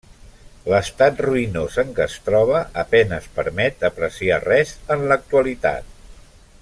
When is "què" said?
1.99-2.03